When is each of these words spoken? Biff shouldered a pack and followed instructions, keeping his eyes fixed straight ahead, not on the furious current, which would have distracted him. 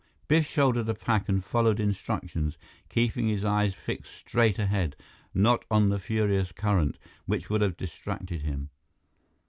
Biff 0.27 0.47
shouldered 0.47 0.89
a 0.89 0.95
pack 0.95 1.29
and 1.29 1.45
followed 1.45 1.79
instructions, 1.79 2.57
keeping 2.89 3.27
his 3.27 3.45
eyes 3.45 3.75
fixed 3.75 4.11
straight 4.11 4.57
ahead, 4.57 4.95
not 5.31 5.63
on 5.69 5.89
the 5.89 5.99
furious 5.99 6.51
current, 6.51 6.97
which 7.27 7.51
would 7.51 7.61
have 7.61 7.77
distracted 7.77 8.41
him. 8.41 8.71